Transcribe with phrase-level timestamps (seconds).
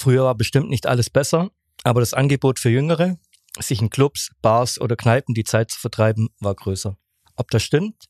[0.00, 1.50] Früher war bestimmt nicht alles besser,
[1.84, 3.18] aber das Angebot für Jüngere,
[3.58, 6.96] sich in Clubs, Bars oder Kneipen die Zeit zu vertreiben, war größer.
[7.36, 8.06] Ob das stimmt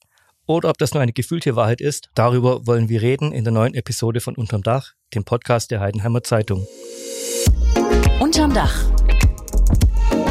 [0.47, 3.75] oder ob das nur eine gefühlte Wahrheit ist, darüber wollen wir reden in der neuen
[3.75, 6.65] Episode von Unterm Dach, dem Podcast der Heidenheimer Zeitung.
[8.21, 8.85] Unterm Dach.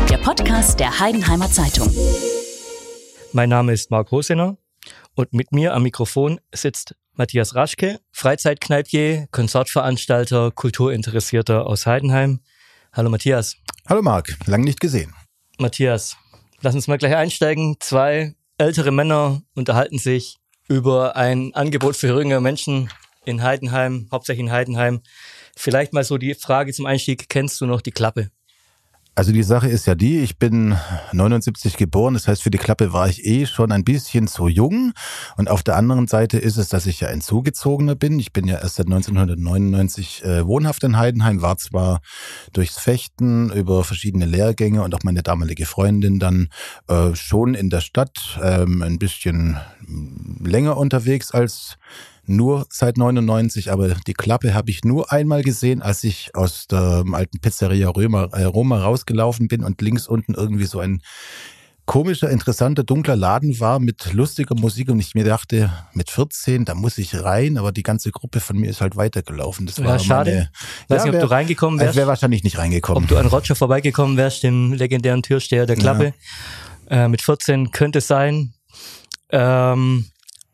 [0.09, 1.93] Der Podcast der Heidenheimer Zeitung.
[3.33, 4.55] Mein Name ist Marc Hosener
[5.13, 12.39] und mit mir am Mikrofon sitzt Matthias Raschke, Freizeitkneipier, Konzertveranstalter, Kulturinteressierter aus Heidenheim.
[12.93, 13.57] Hallo Matthias.
[13.89, 15.13] Hallo Marc, lang nicht gesehen.
[15.57, 16.15] Matthias,
[16.61, 17.75] lass uns mal gleich einsteigen.
[17.81, 20.37] Zwei ältere Männer unterhalten sich
[20.69, 22.89] über ein Angebot für jüngere Menschen
[23.25, 25.01] in Heidenheim, hauptsächlich in Heidenheim.
[25.57, 28.31] Vielleicht mal so die Frage zum Einstieg, kennst du noch die Klappe?
[29.15, 30.77] Also die Sache ist ja die, ich bin
[31.11, 34.93] 79 geboren, das heißt für die Klappe war ich eh schon ein bisschen zu jung.
[35.35, 38.17] Und auf der anderen Seite ist es, dass ich ja ein Zugezogener bin.
[38.19, 41.99] Ich bin ja erst seit 1999 äh, wohnhaft in Heidenheim, war zwar
[42.53, 46.47] durchs Fechten über verschiedene Lehrgänge und auch meine damalige Freundin dann
[46.87, 49.57] äh, schon in der Stadt ähm, ein bisschen
[50.41, 51.77] länger unterwegs als
[52.29, 57.03] nur seit 99, aber die Klappe habe ich nur einmal gesehen, als ich aus der
[57.11, 61.01] alten Pizzeria Römer, äh, Roma rausgelaufen bin und links unten irgendwie so ein
[61.89, 66.75] komischer, interessanter, dunkler Laden war mit lustiger Musik und ich mir dachte, mit 14, da
[66.75, 69.65] muss ich rein, aber die ganze Gruppe von mir ist halt weitergelaufen.
[69.65, 70.31] Das Ja, war schade.
[70.31, 70.49] Meine,
[70.87, 71.93] Weiß nicht, ob du reingekommen wärst.
[71.93, 73.05] Ich wäre wahrscheinlich nicht reingekommen.
[73.05, 76.13] Ob du an Roger vorbeigekommen wärst, dem legendären Türsteher der Klappe.
[76.91, 78.53] Äh, mit 14 könnte es sein.
[79.31, 80.05] Ähm,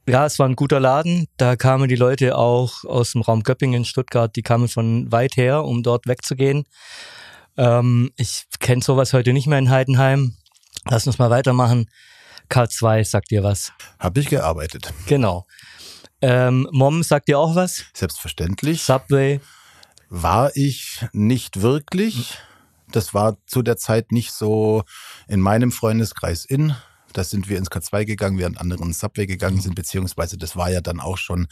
[0.07, 1.27] ja, es war ein guter Laden.
[1.37, 5.63] Da kamen die Leute auch aus dem Raum Göppingen, Stuttgart, die kamen von weit her,
[5.63, 6.65] um dort wegzugehen.
[7.57, 10.35] Ähm, ich kenne sowas heute nicht mehr in Heidenheim.
[10.89, 11.89] Lass uns mal weitermachen.
[12.49, 13.73] K2 sagt dir was.
[13.99, 14.93] Habe ich gearbeitet.
[15.07, 15.47] Genau.
[16.21, 17.85] Ähm, Mom sagt dir auch was?
[17.93, 18.83] Selbstverständlich.
[18.83, 19.39] Subway.
[20.09, 22.37] War ich nicht wirklich.
[22.91, 24.83] Das war zu der Zeit nicht so
[25.27, 26.75] in meinem Freundeskreis in.
[27.17, 30.69] Da sind wir ins K2 gegangen, während andere ins Subway gegangen sind, beziehungsweise das war
[30.69, 31.47] ja dann auch schon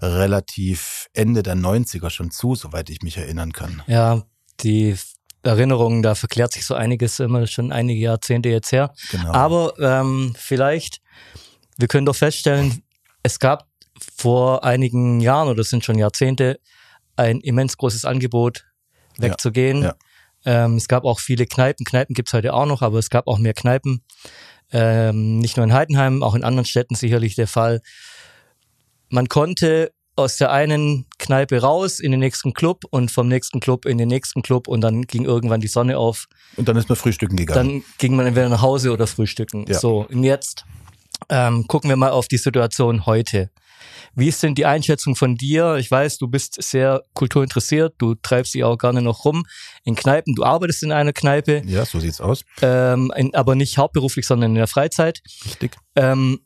[0.00, 3.82] relativ Ende der 90er schon zu, soweit ich mich erinnern kann.
[3.86, 4.22] Ja,
[4.60, 4.96] die
[5.42, 8.94] Erinnerungen, da verklärt sich so einiges immer schon einige Jahrzehnte jetzt her.
[9.10, 9.32] Genau.
[9.32, 11.00] Aber ähm, vielleicht,
[11.78, 12.82] wir können doch feststellen,
[13.22, 13.66] es gab
[14.16, 16.60] vor einigen Jahren oder es sind schon Jahrzehnte
[17.16, 18.64] ein immens großes Angebot
[19.18, 19.82] wegzugehen.
[19.82, 19.94] ja.
[20.44, 21.84] Ähm, es gab auch viele Kneipen.
[21.84, 24.02] Kneipen gibt's heute auch noch, aber es gab auch mehr Kneipen.
[24.72, 27.80] Ähm, nicht nur in Heidenheim, auch in anderen Städten sicherlich der Fall.
[29.10, 33.86] Man konnte aus der einen Kneipe raus in den nächsten Club und vom nächsten Club
[33.86, 36.26] in den nächsten Club und dann ging irgendwann die Sonne auf.
[36.56, 37.68] Und dann ist man frühstücken gegangen.
[37.68, 39.64] Dann ging man entweder nach Hause oder frühstücken.
[39.68, 39.78] Ja.
[39.78, 40.64] So, und jetzt
[41.28, 43.50] ähm, gucken wir mal auf die Situation heute.
[44.14, 45.76] Wie ist denn die Einschätzung von dir?
[45.76, 49.44] Ich weiß, du bist sehr kulturinteressiert, du treibst dich auch gerne noch rum
[49.84, 52.44] in Kneipen, du arbeitest in einer Kneipe, ja, so sieht's aus.
[52.60, 55.22] ähm, in, aber nicht hauptberuflich, sondern in der Freizeit.
[55.44, 55.76] Richtig.
[55.96, 56.40] Ähm,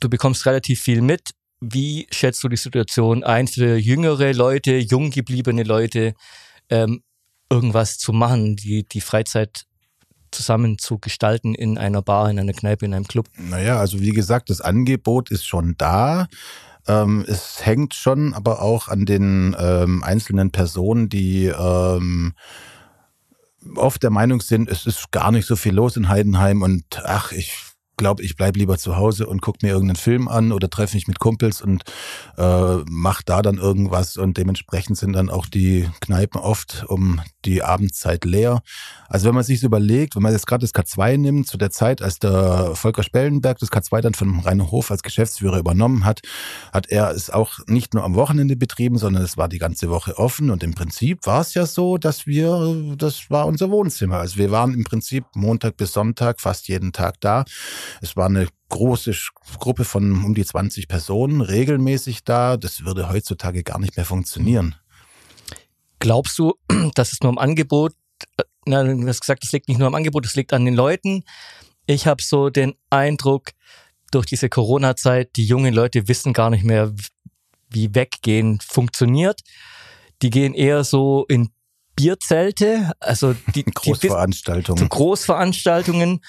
[0.00, 1.30] du bekommst relativ viel mit.
[1.60, 6.14] Wie schätzt du die Situation ein für jüngere Leute, jung gebliebene Leute,
[6.70, 7.02] ähm,
[7.48, 9.66] irgendwas zu machen, die, die Freizeit
[10.32, 13.28] zusammen zu gestalten in einer Bar, in einer Kneipe, in einem Club?
[13.36, 16.26] Naja, also wie gesagt, das Angebot ist schon da.
[16.88, 22.34] Ähm, es hängt schon aber auch an den ähm, einzelnen Personen, die ähm,
[23.76, 27.32] oft der Meinung sind, es ist gar nicht so viel los in Heidenheim und ach,
[27.32, 30.96] ich glaube, ich bleib lieber zu Hause und guck mir irgendeinen Film an oder treffe
[30.96, 31.82] mich mit Kumpels und
[32.36, 37.62] äh, mach da dann irgendwas und dementsprechend sind dann auch die Kneipen oft um die
[37.62, 38.62] Abendzeit leer.
[39.08, 42.02] Also wenn man sich überlegt, wenn man jetzt gerade das K2 nimmt, zu der Zeit,
[42.02, 46.20] als der Volker Spellenberg das K2 dann von Rainer Hof als Geschäftsführer übernommen hat,
[46.72, 50.18] hat er es auch nicht nur am Wochenende betrieben, sondern es war die ganze Woche
[50.18, 54.18] offen und im Prinzip war es ja so, dass wir, das war unser Wohnzimmer.
[54.18, 57.44] Also wir waren im Prinzip Montag bis Sonntag fast jeden Tag da.
[58.00, 59.14] Es war eine große
[59.58, 62.56] Gruppe von um die 20 Personen regelmäßig da.
[62.56, 64.74] Das würde heutzutage gar nicht mehr funktionieren.
[65.98, 66.54] Glaubst du,
[66.94, 67.92] dass es nur am Angebot,
[68.38, 70.74] äh, na, du hast gesagt, es liegt nicht nur am Angebot, es liegt an den
[70.74, 71.24] Leuten.
[71.86, 73.50] Ich habe so den Eindruck,
[74.12, 76.92] durch diese Corona-Zeit, die jungen Leute wissen gar nicht mehr,
[77.70, 79.40] wie Weggehen funktioniert.
[80.20, 81.48] Die gehen eher so in
[81.96, 84.78] Bierzelte, also die, die Großveranstaltungen.
[84.78, 86.20] zu Großveranstaltungen,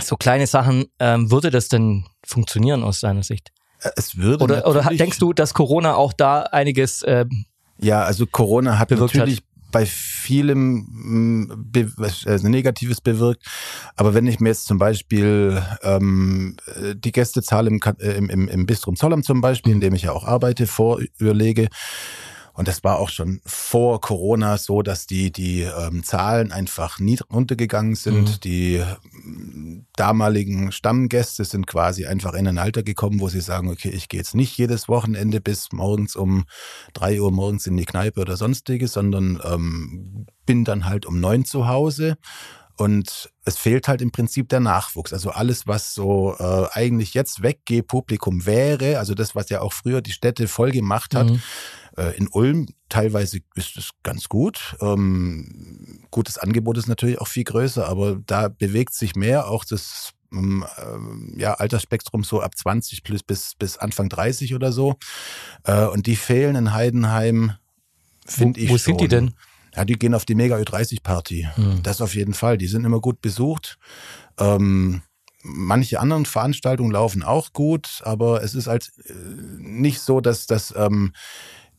[0.00, 0.86] so kleine Sachen.
[0.98, 3.52] Ähm, würde das denn funktionieren aus deiner Sicht?
[3.96, 7.46] Es würde Oder, oder denkst du, dass Corona auch da einiges ähm,
[7.78, 9.42] Ja, also Corona hat natürlich
[9.72, 10.86] bei vielem
[11.48, 11.90] mh, be
[12.26, 13.44] also Negatives bewirkt.
[13.96, 18.66] Aber wenn ich mir jetzt zum Beispiel ähm, äh, die Gästezahl äh, im, im, im
[18.66, 21.68] Bistrum Zollern zum Beispiel, in dem ich ja auch arbeite, vorüberlege
[22.54, 27.18] Und das war auch schon vor Corona so, dass die, die ähm, Zahlen einfach nie
[27.32, 28.28] runtergegangen sind.
[28.28, 28.40] Mhm.
[28.40, 33.90] Die ähm, damaligen Stammgäste sind quasi einfach in ein Alter gekommen, wo sie sagen, okay,
[33.90, 36.44] ich gehe jetzt nicht jedes Wochenende bis morgens um
[36.92, 41.44] drei Uhr morgens in die Kneipe oder sonstiges, sondern ähm, bin dann halt um neun
[41.44, 42.16] zu Hause.
[42.76, 45.12] Und es fehlt halt im Prinzip der Nachwuchs.
[45.12, 50.00] Also alles, was so äh, eigentlich jetzt Weggeh-Publikum wäre, also das, was ja auch früher
[50.00, 51.42] die Städte voll gemacht hat, mhm.
[51.96, 54.76] Äh, in Ulm teilweise ist es ganz gut.
[54.80, 60.12] Ähm, gutes Angebot ist natürlich auch viel größer, aber da bewegt sich mehr auch das
[60.32, 64.96] ähm, äh, ja, Altersspektrum so ab 20 plus bis, bis Anfang 30 oder so.
[65.64, 67.52] Äh, und die fehlen in Heidenheim,
[68.26, 68.70] finde ich.
[68.70, 69.34] Wo sind die denn?
[69.74, 71.48] Ja, die gehen auf die Mega Ü30 Party.
[71.56, 71.82] Mhm.
[71.82, 72.58] Das auf jeden Fall.
[72.58, 73.78] Die sind immer gut besucht.
[74.38, 75.02] Ähm,
[75.42, 79.12] manche anderen Veranstaltungen laufen auch gut, aber es ist halt äh,
[79.58, 81.12] nicht so, dass das ähm,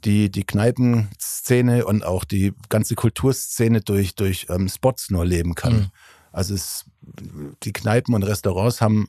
[0.05, 5.73] die, die Kneipenszene und auch die ganze Kulturszene durch, durch ähm, Spots nur leben kann.
[5.73, 5.87] Mhm.
[6.31, 6.85] Also es,
[7.63, 9.07] die Kneipen und Restaurants haben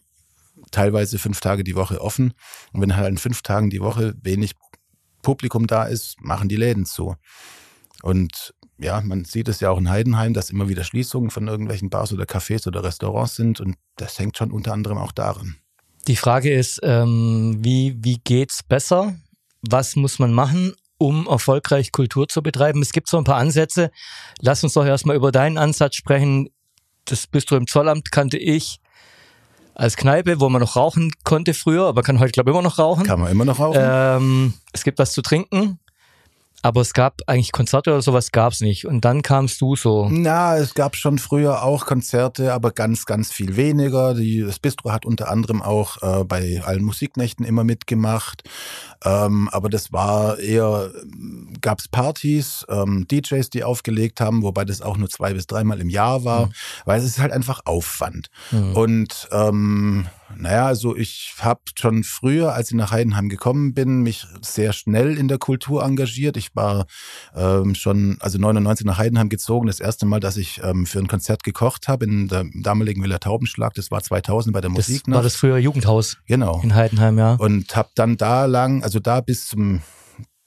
[0.71, 2.35] teilweise fünf Tage die Woche offen.
[2.73, 4.55] Und wenn halt in fünf Tagen die Woche wenig
[5.23, 7.17] Publikum da ist, machen die Läden zu.
[8.03, 11.91] Und ja, man sieht es ja auch in Heidenheim, dass immer wieder Schließungen von irgendwelchen
[11.91, 15.57] Bars oder Cafés oder Restaurants sind und das hängt schon unter anderem auch daran.
[16.07, 19.17] Die Frage ist, ähm, wie, wie geht's besser?
[19.63, 22.83] Was muss man machen, um erfolgreich Kultur zu betreiben?
[22.83, 23.91] Es gibt so ein paar Ansätze.
[24.41, 26.51] Lass uns doch erstmal über deinen Ansatz sprechen.
[27.05, 28.81] Das Bistro im Zollamt kannte ich
[29.75, 32.79] als Kneipe, wo man noch rauchen konnte früher, aber kann heute, glaube ich, immer noch
[32.79, 33.05] rauchen.
[33.05, 33.81] Kann man immer noch rauchen.
[33.81, 35.79] Ähm, es gibt was zu trinken.
[36.65, 38.87] Aber es gab eigentlich Konzerte oder sowas gab es nicht.
[38.87, 40.09] Und dann kamst du so.
[40.11, 44.15] Na, es gab schon früher auch Konzerte, aber ganz, ganz viel weniger.
[44.15, 48.45] Die, das Bistro hat unter anderem auch äh, bei allen Musiknächten immer mitgemacht.
[49.05, 50.91] Ähm, aber das war eher,
[51.61, 55.83] gab es Partys, ähm, DJs, die aufgelegt haben, wobei das auch nur zwei bis dreimal
[55.83, 56.53] im Jahr war, mhm.
[56.87, 58.31] weil es ist halt einfach Aufwand.
[58.53, 58.73] Mhm.
[58.75, 64.27] Und ähm, naja, also ich habe schon früher, als ich nach Heidenheim gekommen bin, mich
[64.41, 66.37] sehr schnell in der Kultur engagiert.
[66.37, 66.87] Ich war
[67.35, 69.67] ähm, schon, also 99 nach Heidenheim gezogen.
[69.67, 73.19] Das erste Mal, dass ich ähm, für ein Konzert gekocht habe in der damaligen Villa
[73.19, 75.03] Taubenschlag, das war 2000 bei der das Musik.
[75.07, 76.19] War das früher Jugendhaus?
[76.27, 76.61] Genau.
[76.63, 77.35] In Heidenheim, ja.
[77.35, 79.83] Und habe dann da lang, also da bis zum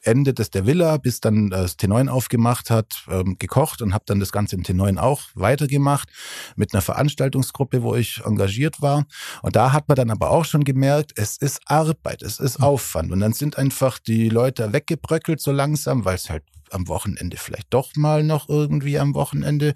[0.08, 4.20] Ende des der Villa, bis dann das T9 aufgemacht hat, ähm, gekocht und habe dann
[4.20, 6.10] das Ganze im T9 auch weitergemacht
[6.56, 9.06] mit einer Veranstaltungsgruppe, wo ich engagiert war.
[9.42, 12.64] Und da hat man dann aber auch schon gemerkt, es ist Arbeit, es ist hm.
[12.64, 13.12] Aufwand.
[13.12, 17.74] Und dann sind einfach die Leute weggebröckelt so langsam, weil es halt am Wochenende vielleicht
[17.74, 19.74] doch mal noch irgendwie am Wochenende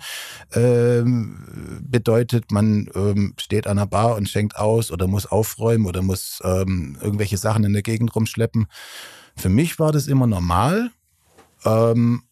[0.53, 6.01] ähm, bedeutet, man ähm, steht an einer Bar und schenkt aus oder muss aufräumen oder
[6.01, 8.67] muss ähm, irgendwelche Sachen in der Gegend rumschleppen.
[9.41, 10.91] Für mich war das immer normal.
[11.65, 12.23] Ähm,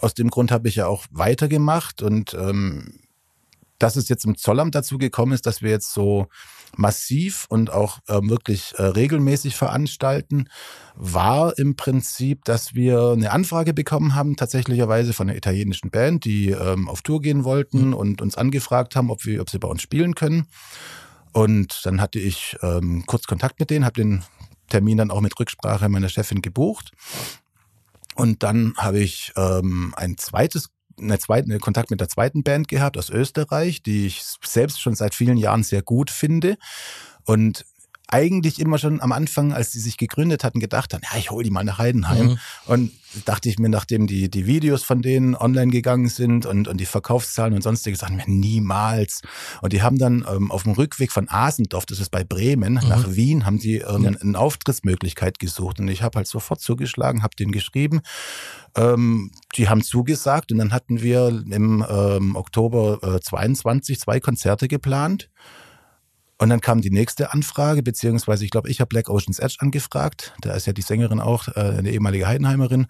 [0.00, 3.00] aus dem Grund habe ich ja auch weitergemacht und ähm,
[3.78, 6.26] dass es jetzt im Zollamt dazu gekommen ist, dass wir jetzt so
[6.76, 10.48] massiv und auch äh, wirklich äh, regelmäßig veranstalten,
[10.96, 16.50] war im Prinzip, dass wir eine Anfrage bekommen haben, tatsächlicherweise von einer italienischen Band, die
[16.50, 17.94] ähm, auf Tour gehen wollten mhm.
[17.94, 20.46] und uns angefragt haben, ob, wir, ob sie bei uns spielen können.
[21.32, 24.24] Und dann hatte ich ähm, kurz Kontakt mit denen, habe den
[24.70, 26.92] Termin dann auch mit Rücksprache meiner Chefin gebucht.
[28.14, 32.68] Und dann habe ich ähm, ein zweites eine zweite, einen Kontakt mit der zweiten Band
[32.68, 36.56] gehabt aus Österreich, die ich selbst schon seit vielen Jahren sehr gut finde.
[37.24, 37.64] Und
[38.10, 41.44] eigentlich immer schon am Anfang, als die sich gegründet hatten, gedacht haben, ja, ich hole
[41.44, 42.26] die mal nach Heidenheim.
[42.26, 42.38] Mhm.
[42.66, 42.92] Und
[43.24, 46.86] dachte ich mir, nachdem die, die Videos von denen online gegangen sind und, und die
[46.86, 49.22] Verkaufszahlen und sonstige Sachen, mir niemals.
[49.62, 52.88] Und die haben dann ähm, auf dem Rückweg von Asendorf, das ist bei Bremen, mhm.
[52.88, 54.10] nach Wien, haben die ähm, ja.
[54.20, 55.80] eine Auftrittsmöglichkeit gesucht.
[55.80, 58.00] Und ich habe halt sofort zugeschlagen, habe denen geschrieben.
[58.76, 64.68] Ähm, die haben zugesagt und dann hatten wir im ähm, Oktober äh, 22 zwei Konzerte
[64.68, 65.28] geplant.
[66.40, 70.32] Und dann kam die nächste Anfrage, beziehungsweise ich glaube, ich habe Black Ocean's Edge angefragt.
[70.40, 72.86] Da ist ja die Sängerin auch, äh, eine ehemalige Heidenheimerin.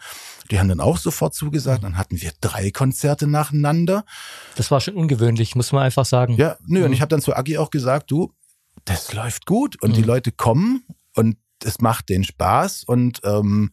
[0.53, 1.83] Die haben dann auch sofort zugesagt.
[1.83, 4.05] Dann hatten wir drei Konzerte nacheinander.
[4.55, 6.37] Das war schon ungewöhnlich, muss man einfach sagen.
[6.37, 6.85] Ja, nö, mhm.
[6.87, 8.33] und ich habe dann zu Agi auch gesagt, du,
[8.85, 9.95] das läuft gut und mhm.
[9.95, 10.85] die Leute kommen
[11.17, 13.73] und es macht den Spaß und ähm,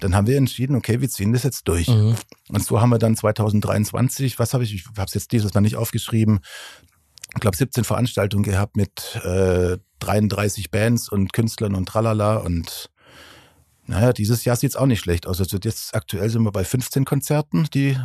[0.00, 1.88] dann haben wir entschieden, okay, wir ziehen das jetzt durch.
[1.88, 2.16] Mhm.
[2.48, 5.60] Und so haben wir dann 2023, was habe ich, ich habe es jetzt dieses Mal
[5.60, 6.40] nicht aufgeschrieben,
[7.38, 12.38] ich glaube, 17 Veranstaltungen gehabt mit äh, 33 Bands und Künstlern und tralala.
[12.38, 12.90] Und
[13.86, 15.40] naja, dieses Jahr sieht es auch nicht schlecht aus.
[15.40, 17.96] Also jetzt aktuell sind wir bei 15 Konzerten, die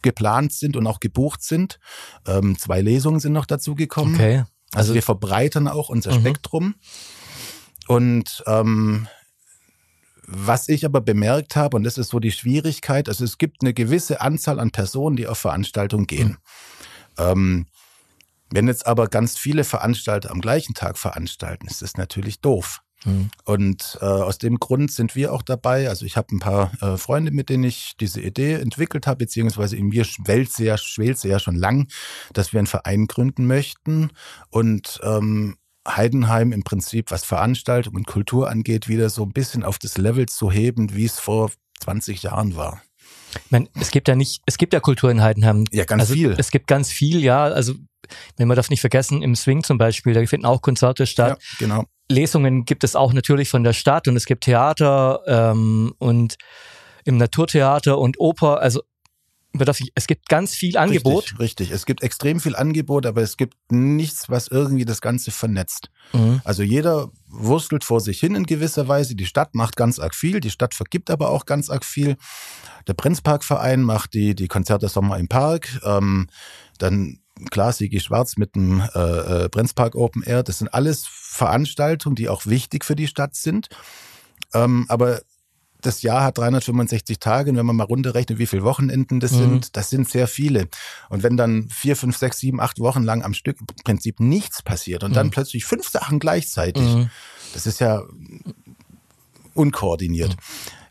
[0.00, 1.78] geplant sind und auch gebucht sind.
[2.26, 4.14] Ähm, zwei Lesungen sind noch dazu gekommen.
[4.14, 4.44] Okay.
[4.72, 6.20] Also, also wir verbreitern auch unser mhm.
[6.20, 6.74] Spektrum.
[7.88, 9.06] Und ähm,
[10.26, 13.74] Was ich aber bemerkt habe, und das ist so die Schwierigkeit, also es gibt eine
[13.74, 16.28] gewisse Anzahl an Personen, die auf Veranstaltungen gehen.
[16.28, 16.36] Mhm.
[17.18, 17.66] Ähm,
[18.50, 22.80] wenn jetzt aber ganz viele Veranstalter am gleichen Tag veranstalten, ist das natürlich doof.
[23.04, 23.30] Mhm.
[23.44, 25.88] Und äh, aus dem Grund sind wir auch dabei.
[25.88, 29.76] Also ich habe ein paar äh, Freunde, mit denen ich diese Idee entwickelt habe, beziehungsweise
[29.76, 31.88] in mir schwelt sie ja, schwelt sie ja schon lang,
[32.32, 34.10] dass wir einen Verein gründen möchten
[34.50, 39.78] und ähm, Heidenheim im Prinzip, was Veranstaltung und Kultur angeht, wieder so ein bisschen auf
[39.78, 41.50] das Level zu heben, wie es vor
[41.80, 42.82] 20 Jahren war.
[43.44, 45.64] Ich meine, es gibt ja nicht, es gibt ja Kultur in Heidenheim.
[45.70, 46.34] Ja, ganz also, viel.
[46.38, 47.44] Es gibt ganz viel, ja.
[47.44, 47.74] Also,
[48.36, 51.38] wenn man darf nicht vergessen, im Swing zum Beispiel, da finden auch Konzerte statt.
[51.40, 51.84] Ja, genau.
[52.10, 56.36] Lesungen gibt es auch natürlich von der Stadt und es gibt Theater ähm, und
[57.04, 58.60] im Naturtheater und Oper.
[58.60, 58.82] Also
[59.94, 61.24] es gibt ganz viel Angebot.
[61.24, 65.30] Richtig, richtig, Es gibt extrem viel Angebot, aber es gibt nichts, was irgendwie das Ganze
[65.30, 65.90] vernetzt.
[66.12, 66.40] Mhm.
[66.44, 69.14] Also jeder wurstelt vor sich hin in gewisser Weise.
[69.14, 72.16] Die Stadt macht ganz arg viel, die Stadt vergibt aber auch ganz arg viel.
[72.86, 75.80] Der Prinzparkverein macht die, die Konzerte Sommer im Park.
[75.82, 76.28] Ähm,
[76.78, 80.42] dann klar, Sigi Schwarz mit dem äh, äh, Brenzpark Open Air.
[80.42, 83.68] Das sind alles Veranstaltungen, die auch wichtig für die Stadt sind.
[84.54, 85.20] Ähm, aber
[85.88, 89.38] das Jahr hat 365 Tage und wenn man mal runterrechnet, wie viele Wochenenden das mhm.
[89.38, 90.68] sind, das sind sehr viele.
[91.08, 94.62] Und wenn dann vier, fünf, sechs, sieben, acht Wochen lang am Stück im Prinzip nichts
[94.62, 95.14] passiert und mhm.
[95.14, 97.10] dann plötzlich fünf Sachen gleichzeitig, mhm.
[97.54, 98.02] das ist ja
[99.54, 100.36] unkoordiniert.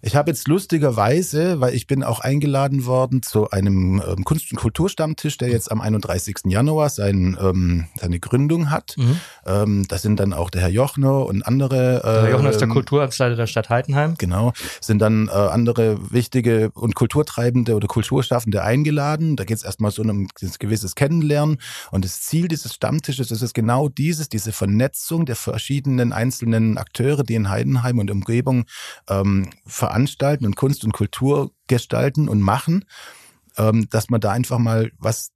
[0.08, 4.58] Ich habe jetzt lustigerweise, weil ich bin auch eingeladen worden zu einem ähm, Kunst- und
[4.58, 6.46] Kulturstammtisch, der jetzt am 31.
[6.46, 8.96] Januar sein, ähm, seine Gründung hat.
[8.96, 9.20] Mhm.
[9.46, 12.04] Ähm, das sind dann auch der Herr Jochner und andere.
[12.06, 14.16] Äh, Herr Jochner ist der ähm, Kulturamtsleiter der Stadt Heidenheim.
[14.18, 19.36] Genau, sind dann äh, andere wichtige und Kulturtreibende oder Kulturschaffende eingeladen.
[19.36, 21.58] Da geht es erstmal so um ein gewisses Kennenlernen.
[21.92, 27.24] Und das Ziel dieses Stammtisches ist es genau dieses, diese Vernetzung der verschiedenen einzelnen Akteure,
[27.24, 28.64] die in Heidenheim und Umgebung
[29.10, 29.97] ähm, veranstalten
[30.46, 32.86] und Kunst und Kultur gestalten und machen,
[33.58, 35.32] ähm, dass man da einfach mal was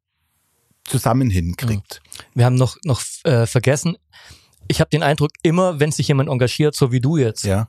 [0.83, 2.01] zusammen hinkriegt.
[2.33, 3.97] Wir haben noch, noch äh, vergessen,
[4.67, 7.67] ich habe den Eindruck, immer wenn sich jemand engagiert, so wie du jetzt, ja.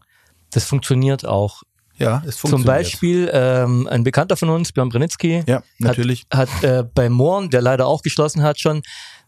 [0.50, 1.62] das funktioniert auch.
[1.96, 2.50] Ja, es funktioniert.
[2.50, 6.24] Zum Beispiel ähm, ein Bekannter von uns, Björn Branitzky, ja, natürlich.
[6.32, 8.82] hat, hat äh, bei Mohren, der leider auch geschlossen hat, schon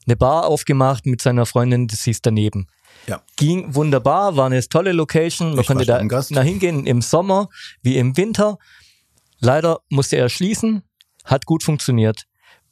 [0.07, 2.67] eine Bar aufgemacht mit seiner Freundin, das hieß daneben.
[3.07, 3.23] Ja.
[3.37, 5.55] Ging wunderbar, war eine tolle Location.
[5.55, 7.49] Man konnte da nach hingehen im Sommer
[7.83, 8.59] wie im Winter.
[9.41, 10.83] Leider musste er schließen,
[11.25, 12.25] hat gut funktioniert.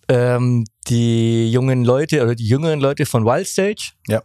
[0.09, 4.21] Ähm, die jungen Leute oder die jüngeren Leute von Wild Stage ja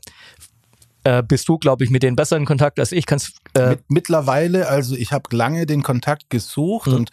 [1.07, 3.05] äh, bist du, glaube ich, mit denen besser in Kontakt als ich.
[3.05, 6.95] Kannst, äh mit, mittlerweile, also ich habe lange den Kontakt gesucht mhm.
[6.95, 7.11] und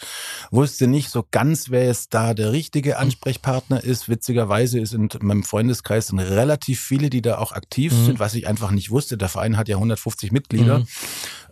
[0.51, 2.97] wusste nicht so ganz, wer jetzt da der richtige mhm.
[2.97, 4.09] Ansprechpartner ist.
[4.09, 8.05] Witzigerweise ist in meinem Freundeskreis sind relativ viele, die da auch aktiv mhm.
[8.07, 9.17] sind, was ich einfach nicht wusste.
[9.17, 10.81] Der Verein hat ja 150 Mitglieder.
[10.81, 10.87] Mhm.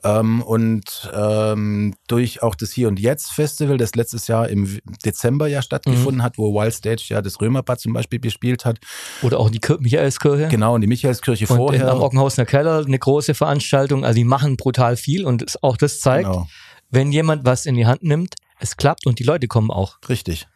[0.04, 5.46] Ähm, und ähm, durch auch das Hier und Jetzt Festival, das letztes Jahr im Dezember
[5.46, 6.22] ja stattgefunden mhm.
[6.22, 8.80] hat, wo Wild Stage ja das Römerbad zum Beispiel gespielt hat.
[9.22, 10.48] Oder auch die Michaelskirche.
[10.48, 11.88] Genau, und die Michaelskirche und vorher.
[11.88, 12.00] Am
[12.32, 14.04] Ockenhausner Keller eine große Veranstaltung.
[14.04, 16.48] Also die machen brutal viel und auch das zeigt, genau.
[16.90, 19.98] wenn jemand was in die Hand nimmt, es klappt und die Leute kommen auch.
[20.08, 20.46] Richtig.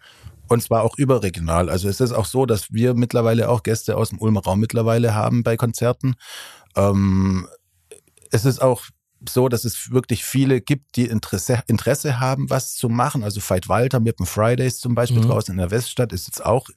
[0.49, 1.69] Und zwar auch überregional.
[1.69, 5.15] Also es ist auch so, dass wir mittlerweile auch Gäste aus dem Ulmer Raum mittlerweile
[5.15, 6.15] haben bei Konzerten.
[6.77, 7.49] Ähm,
[8.31, 8.85] es ist auch
[9.29, 13.25] so, dass es wirklich viele gibt, die Interesse, Interesse haben, was zu machen.
[13.25, 15.29] Also Veit Walter mit dem Fridays zum Beispiel mhm.
[15.29, 16.69] draußen in der Weststadt ist jetzt auch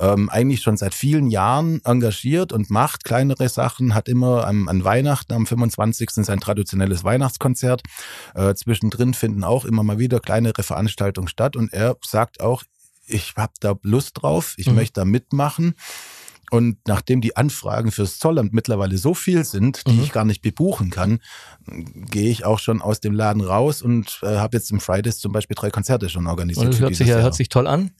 [0.00, 4.84] ähm, eigentlich schon seit vielen Jahren engagiert und macht kleinere Sachen, hat immer am, an
[4.84, 6.10] Weihnachten am 25.
[6.10, 7.82] sein traditionelles Weihnachtskonzert.
[8.34, 12.62] Äh, zwischendrin finden auch immer mal wieder kleinere Veranstaltungen statt und er sagt auch,
[13.06, 14.74] ich habe da Lust drauf, ich mhm.
[14.76, 15.74] möchte da mitmachen.
[16.50, 20.02] Und nachdem die Anfragen fürs Zollamt mittlerweile so viel sind, die mhm.
[20.04, 21.20] ich gar nicht bebuchen kann,
[21.66, 25.32] gehe ich auch schon aus dem Laden raus und äh, habe jetzt im Fridays zum
[25.32, 26.66] Beispiel drei Konzerte schon organisiert.
[26.66, 27.90] Und das hört sich, ja, hört sich toll an.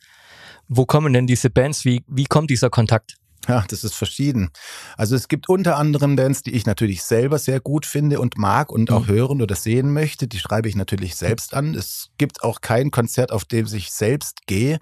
[0.68, 1.84] Wo kommen denn diese Bands?
[1.84, 3.16] Wie, wie kommt dieser Kontakt?
[3.46, 4.50] Ja, das ist verschieden.
[4.96, 8.70] Also es gibt unter anderem Bands, die ich natürlich selber sehr gut finde und mag
[8.70, 9.12] und auch mhm.
[9.12, 10.28] hören oder sehen möchte.
[10.28, 11.74] Die schreibe ich natürlich selbst an.
[11.74, 14.80] Es gibt auch kein Konzert, auf dem ich selbst gehe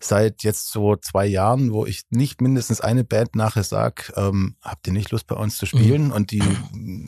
[0.00, 4.86] seit jetzt so zwei Jahren, wo ich nicht mindestens eine Band nachher sag, ähm, habt
[4.86, 6.06] ihr nicht Lust bei uns zu spielen?
[6.06, 6.12] Mhm.
[6.12, 6.42] Und die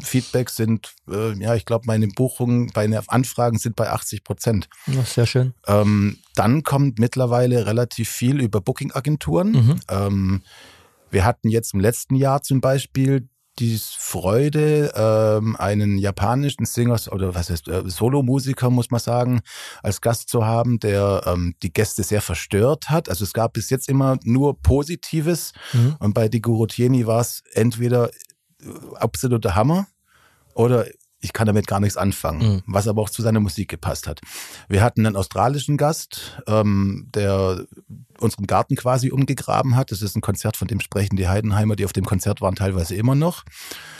[0.02, 4.68] Feedbacks sind, äh, ja, ich glaube, meine Buchungen, meine Anfragen sind bei 80 Prozent.
[5.04, 5.54] Sehr schön.
[5.66, 9.52] Ähm, dann kommt mittlerweile relativ viel über Booking-Agenturen.
[9.52, 9.80] Mhm.
[9.88, 10.42] Ähm,
[11.10, 13.28] wir hatten jetzt im letzten Jahr zum Beispiel
[13.60, 19.40] die Freude, ähm, einen japanischen Singer oder was heißt äh, Solomusiker, muss man sagen,
[19.82, 23.08] als Gast zu haben, der ähm, die Gäste sehr verstört hat.
[23.08, 25.96] Also es gab bis jetzt immer nur Positives mhm.
[25.98, 28.14] und bei Di Gurutieni war es entweder äh,
[28.94, 29.86] absoluter Hammer
[30.54, 30.86] oder
[31.20, 34.20] ich kann damit gar nichts anfangen, was aber auch zu seiner Musik gepasst hat.
[34.68, 37.64] Wir hatten einen australischen Gast, ähm, der
[38.18, 39.90] unseren Garten quasi umgegraben hat.
[39.90, 42.94] Das ist ein Konzert, von dem sprechen die Heidenheimer, die auf dem Konzert waren, teilweise
[42.94, 43.44] immer noch.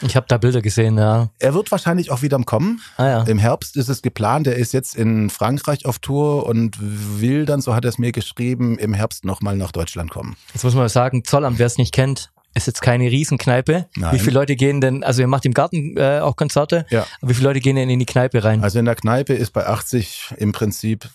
[0.02, 1.30] Ich habe da Bilder gesehen, ja.
[1.38, 2.80] Er wird wahrscheinlich auch wieder Kommen.
[2.96, 3.22] Ah, ja.
[3.24, 4.46] Im Herbst ist es geplant.
[4.46, 6.78] Er ist jetzt in Frankreich auf Tour und
[7.20, 10.36] will dann, so hat er es mir geschrieben, im Herbst nochmal nach Deutschland kommen.
[10.54, 13.86] Jetzt muss man sagen, Zollamt, wer es nicht kennt, ist jetzt keine Riesenkneipe.
[13.96, 14.14] Nein.
[14.14, 17.06] Wie viele Leute gehen denn, also ihr macht im Garten äh, auch Konzerte, Ja.
[17.20, 18.62] aber wie viele Leute gehen denn in die Kneipe rein?
[18.62, 21.08] Also in der Kneipe ist bei 80 im Prinzip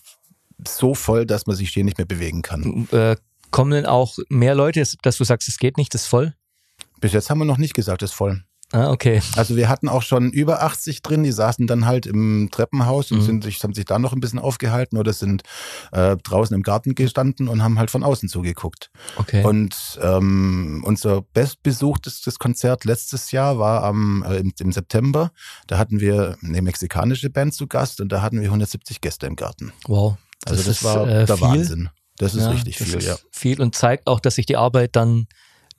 [0.67, 2.87] so voll, dass man sich hier nicht mehr bewegen kann.
[2.91, 3.15] äh,
[3.51, 6.33] kommen denn auch mehr Leute, dass du sagst, es geht nicht, das ist voll?
[7.01, 8.43] Bis jetzt haben wir noch nicht gesagt, es ist voll.
[8.75, 9.21] Ah, okay.
[9.37, 13.21] Also wir hatten auch schon über 80 drin, die saßen dann halt im Treppenhaus und
[13.21, 15.43] sind sich, haben sich da noch ein bisschen aufgehalten oder sind
[15.93, 18.91] äh, draußen im Garten gestanden und haben halt von außen zugeguckt.
[19.15, 19.45] Okay.
[19.45, 25.31] Und ähm, unser bestbesuchtestes Konzert letztes Jahr war am, äh, im, im September.
[25.67, 29.37] Da hatten wir eine mexikanische Band zu Gast und da hatten wir 170 Gäste im
[29.37, 29.71] Garten.
[29.87, 30.17] wow.
[30.45, 31.47] Also das, ist, war äh, der viel.
[31.47, 31.89] Wahnsinn.
[32.17, 33.15] Das ist Ja, richtig das viel, ist ja.
[33.31, 35.27] Viel und zeigt auch, dass sich die Arbeit dann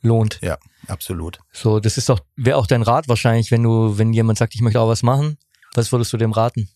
[0.06, 0.38] lohnt.
[0.42, 0.58] Ja,
[0.88, 1.38] absolut.
[1.52, 4.60] So, das ist doch, wäre auch dein Rat wahrscheinlich, wenn du, wenn jemand sagt, ich
[4.60, 5.38] möchte auch was machen.
[5.74, 6.68] Was würdest du dem raten?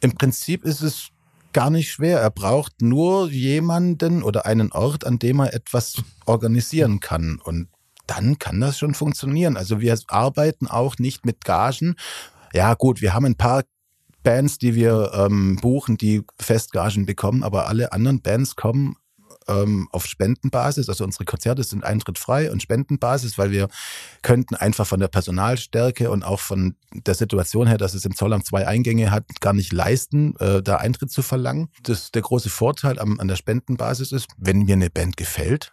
[0.00, 1.08] Im Prinzip ist es
[1.52, 2.20] gar nicht schwer.
[2.20, 7.40] Er braucht nur jemanden oder einen Ort, an dem er etwas organisieren kann.
[7.42, 7.68] Und
[8.06, 9.56] dann kann das schon funktionieren.
[9.56, 11.94] Also wir arbeiten auch nicht mit Gagen.
[12.52, 13.62] Ja gut, wir haben ein paar
[14.22, 18.96] Bands, die wir ähm, buchen, die Festgagen bekommen, aber alle anderen Bands kommen
[19.48, 20.88] ähm, auf Spendenbasis.
[20.88, 23.68] Also unsere Konzerte sind eintrittfrei und Spendenbasis, weil wir
[24.22, 28.46] könnten einfach von der Personalstärke und auch von der Situation her, dass es im Zollamt
[28.46, 31.68] zwei Eingänge hat, gar nicht leisten, äh, da Eintritt zu verlangen.
[31.82, 35.72] Das der große Vorteil am, an der Spendenbasis ist, wenn mir eine Band gefällt,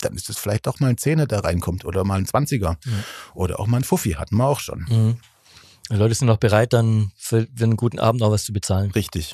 [0.00, 2.78] dann ist es vielleicht auch mal ein Zehner, der reinkommt oder mal ein Zwanziger
[3.34, 4.86] oder auch mal ein Fuffi, hatten wir auch schon.
[4.88, 5.16] Mhm.
[5.90, 8.90] Die Leute sind auch bereit, dann für, für einen guten Abend auch was zu bezahlen.
[8.90, 9.32] Richtig.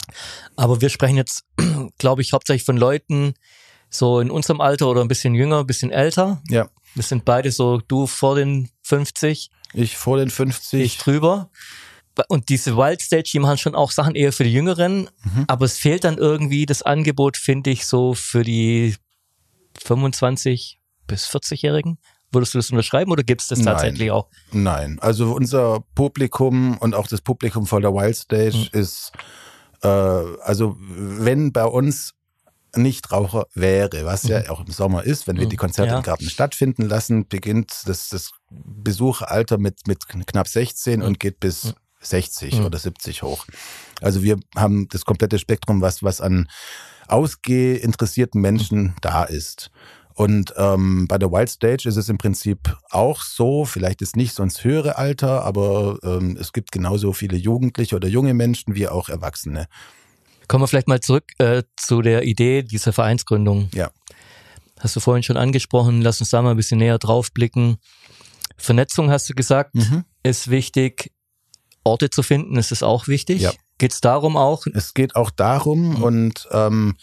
[0.56, 1.44] Aber wir sprechen jetzt,
[1.99, 3.34] glaube ich, hauptsächlich von Leuten
[3.90, 6.42] so in unserem Alter oder ein bisschen jünger, ein bisschen älter.
[6.49, 6.68] Ja.
[6.94, 10.80] Wir sind beide so, du vor den 50, Ich vor den 50.
[10.80, 11.50] ich drüber.
[12.28, 15.10] Und diese Wild Stage, die machen schon auch Sachen eher für die Jüngeren,
[15.49, 18.95] aber es fehlt dann irgendwie das Angebot, finde ich, so für die
[19.82, 21.99] 25 bis 40-Jährigen.
[22.34, 23.66] Würdest du das unterschreiben oder gibt es das Nein.
[23.66, 24.28] tatsächlich auch?
[24.52, 29.12] Nein, also unser Publikum und auch das Publikum von der Wild Stage ist,
[29.82, 32.14] äh, also wenn bei uns
[32.76, 35.99] Nichtraucher wäre, was ja auch im Sommer ist, wenn wir die Konzerte Ja.
[35.99, 41.75] im Garten stattfinden lassen, beginnt das, das Besucheralter mit, mit knapp 16 und geht bis
[42.00, 43.47] 60 oder 70 hoch.
[44.00, 46.49] Also wir haben das komplette Spektrum, was, was an
[47.08, 49.70] ausgeinteressierten Menschen da ist.
[50.14, 54.32] Und ähm, bei der Wild Stage ist es im Prinzip auch so, vielleicht ist nicht
[54.34, 58.86] so ins höhere Alter, aber ähm, es gibt genauso viele Jugendliche oder junge Menschen wie
[58.86, 59.66] auch Erwachsene.
[60.46, 63.70] Kommen wir vielleicht mal zurück äh, zu der Idee dieser Vereinsgründung.
[63.74, 63.90] Ja.
[64.78, 67.78] Hast du vorhin schon angesprochen, lass uns da mal ein bisschen näher drauf blicken.
[68.56, 70.04] Vernetzung, hast du gesagt, Mhm.
[70.22, 71.10] ist wichtig.
[71.82, 73.42] Orte zu finden, ist es auch wichtig.
[73.42, 73.52] Ja.
[73.78, 74.66] Geht es darum auch?
[74.72, 76.96] Es geht auch darum und ähm,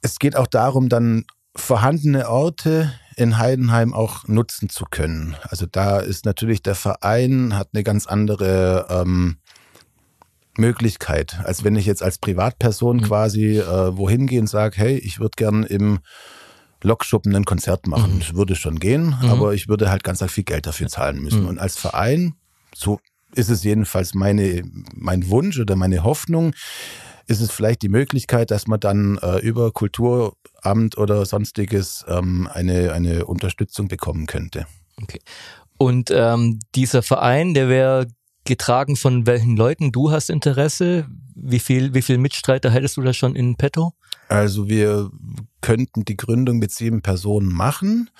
[0.00, 1.24] es geht auch darum, dann
[1.60, 5.36] vorhandene Orte in Heidenheim auch nutzen zu können.
[5.42, 9.38] Also da ist natürlich der Verein hat eine ganz andere ähm,
[10.56, 15.20] Möglichkeit, als wenn ich jetzt als Privatperson quasi äh, wohin gehe und sage, hey, ich
[15.20, 16.00] würde gern im
[16.82, 18.20] Lokschuppen ein Konzert machen.
[18.20, 21.46] Das würde schon gehen, aber ich würde halt ganz viel Geld dafür zahlen müssen.
[21.46, 22.34] Und als Verein,
[22.74, 23.00] so
[23.34, 24.62] ist es jedenfalls meine,
[24.94, 26.54] mein Wunsch oder meine Hoffnung,
[27.26, 29.72] ist es vielleicht die Möglichkeit, dass man dann äh, über
[30.58, 34.66] Kulturamt oder sonstiges ähm, eine, eine Unterstützung bekommen könnte.
[35.02, 35.20] Okay.
[35.78, 38.08] Und ähm, dieser Verein, der wäre
[38.44, 39.92] getragen von welchen Leuten?
[39.92, 41.06] Du hast Interesse?
[41.34, 43.92] Wie viel, wie viel Mitstreiter hättest du da schon in petto?
[44.28, 45.10] Also wir
[45.60, 48.10] könnten die Gründung mit sieben Personen machen.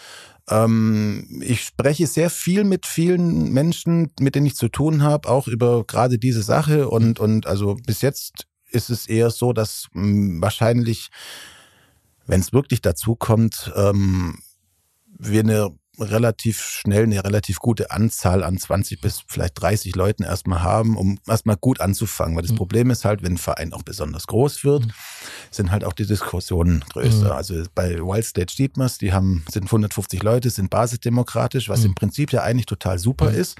[0.48, 5.48] Ähm, ich spreche sehr viel mit vielen Menschen, mit denen ich zu tun habe, auch
[5.48, 6.88] über gerade diese Sache.
[6.88, 11.09] Und, und also bis jetzt ist es eher so, dass mh, wahrscheinlich,
[12.29, 14.38] wenn es wirklich dazu kommt, ähm,
[15.19, 20.63] wir eine relativ schnell eine relativ gute Anzahl an 20 bis vielleicht 30 Leuten erstmal
[20.63, 22.37] haben, um erstmal gut anzufangen.
[22.37, 24.87] Weil das Problem ist halt, wenn ein Verein auch besonders groß wird,
[25.51, 27.35] sind halt auch die Diskussionen größer.
[27.35, 31.95] Also bei Wild Stage sieht man die haben, sind 150 Leute, sind basisdemokratisch, was im
[31.95, 33.59] Prinzip ja eigentlich total super ist.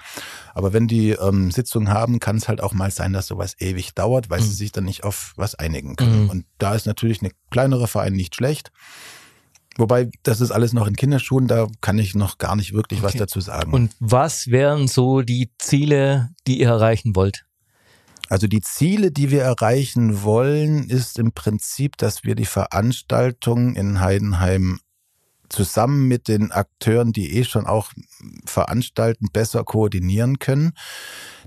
[0.55, 3.95] Aber wenn die ähm, Sitzungen haben, kann es halt auch mal sein, dass sowas ewig
[3.95, 6.31] dauert, weil sie sich dann nicht auf was einigen können.
[6.31, 8.73] Und da ist natürlich ein kleinerer Verein nicht schlecht
[9.79, 13.07] Wobei, das ist alles noch in Kinderschuhen, da kann ich noch gar nicht wirklich okay.
[13.07, 13.73] was dazu sagen.
[13.73, 17.47] Und was wären so die Ziele, die ihr erreichen wollt?
[18.29, 24.01] Also die Ziele, die wir erreichen wollen, ist im Prinzip, dass wir die Veranstaltung in
[24.01, 24.81] Heidenheim
[25.49, 27.93] zusammen mit den Akteuren, die eh schon auch
[28.45, 30.73] veranstalten, besser koordinieren können,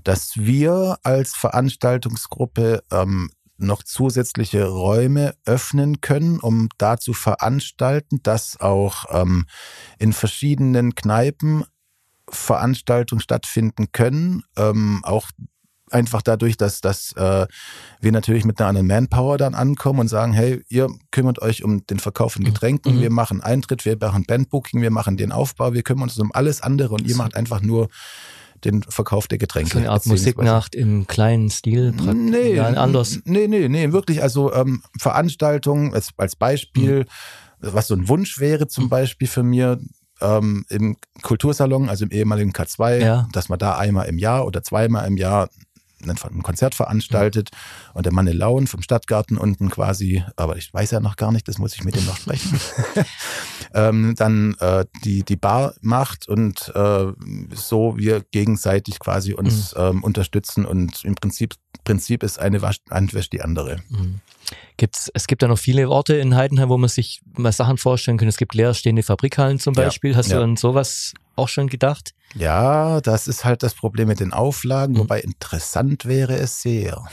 [0.02, 3.30] dass wir als Veranstaltungsgruppe ähm,
[3.62, 9.46] noch zusätzliche Räume öffnen können, um da zu veranstalten, dass auch ähm,
[9.98, 11.64] in verschiedenen Kneipen
[12.28, 15.28] Veranstaltungen stattfinden können, ähm, auch
[15.92, 17.46] einfach dadurch, dass, dass äh,
[18.00, 21.86] wir natürlich mit einer anderen Manpower dann ankommen und sagen, hey, ihr kümmert euch um
[21.86, 22.46] den Verkauf von mhm.
[22.46, 23.00] Getränken, mhm.
[23.00, 26.62] wir machen Eintritt, wir machen Bandbooking, wir machen den Aufbau, wir kümmern uns um alles
[26.62, 27.88] andere und ihr macht einfach nur
[28.64, 29.72] den Verkauf der Getränke.
[29.72, 31.92] So eine Art Musiknacht im kleinen Stil?
[31.92, 33.20] Nee, ja, anders.
[33.24, 34.22] nee, nee, nee, wirklich.
[34.22, 37.00] Also ähm, Veranstaltungen als, als Beispiel,
[37.60, 37.68] mhm.
[37.72, 38.88] was so ein Wunsch wäre zum mhm.
[38.88, 39.78] Beispiel für mir,
[40.20, 43.28] ähm, im Kultursalon, also im ehemaligen K2, ja.
[43.32, 45.48] dass man da einmal im Jahr oder zweimal im Jahr
[46.08, 47.96] ein Konzert veranstaltet mhm.
[47.96, 51.48] und der Manne Lauen vom Stadtgarten unten quasi, aber ich weiß ja noch gar nicht,
[51.48, 52.58] das muss ich mit ihm noch sprechen,
[53.74, 57.12] ähm, dann äh, die, die Bar macht und äh,
[57.54, 59.80] so wir gegenseitig quasi uns mhm.
[59.80, 63.78] ähm, unterstützen und im Prinzip, Prinzip ist eine Hand wäscht die andere.
[63.88, 64.20] Mhm.
[64.76, 68.18] Gibt's, es gibt ja noch viele Orte in Heidenheim, wo man sich mal Sachen vorstellen
[68.18, 68.28] kann.
[68.28, 70.12] Es gibt leerstehende Fabrikhallen zum Beispiel.
[70.12, 70.38] Ja, Hast ja.
[70.38, 72.14] du an sowas auch schon gedacht?
[72.34, 74.98] Ja, das ist halt das Problem mit den Auflagen, mhm.
[74.98, 77.04] wobei interessant wäre es sehr.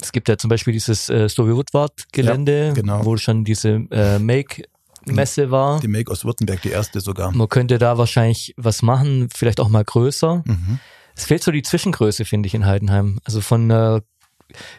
[0.00, 3.04] Es gibt ja zum Beispiel dieses äh, Story Woodward-Gelände, ja, genau.
[3.04, 4.64] wo schon diese äh, Make
[5.06, 5.80] Messe war.
[5.80, 7.32] Die Make aus Württemberg, die erste sogar.
[7.32, 10.42] Man könnte da wahrscheinlich was machen, vielleicht auch mal größer.
[10.44, 10.78] Mhm.
[11.16, 13.18] Es fehlt so die Zwischengröße, finde ich, in Heidenheim.
[13.24, 14.00] Also von äh,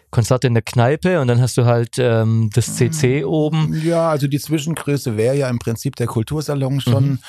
[0.09, 3.79] Konzerte in der Kneipe und dann hast du halt ähm, das CC oben.
[3.83, 7.09] Ja, also die Zwischengröße wäre ja im Prinzip der Kultursalon schon.
[7.11, 7.19] Mhm.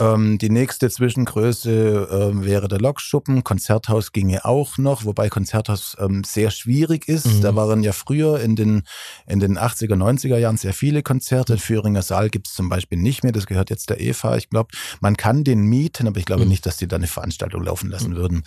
[0.00, 3.42] Ähm, die nächste Zwischengröße ähm, wäre der Lokschuppen.
[3.42, 7.26] Konzerthaus ginge auch noch, wobei Konzerthaus ähm, sehr schwierig ist.
[7.26, 7.40] Mhm.
[7.40, 8.82] Da waren ja früher in den,
[9.26, 11.54] in den 80er, 90er Jahren sehr viele Konzerte.
[11.54, 11.58] Mhm.
[11.58, 13.32] Führinger Saal gibt es zum Beispiel nicht mehr.
[13.32, 14.36] Das gehört jetzt der EFA.
[14.36, 16.50] Ich glaube, man kann den mieten, aber ich glaube mhm.
[16.50, 18.16] nicht, dass die da eine Veranstaltung laufen lassen mhm.
[18.16, 18.42] würden.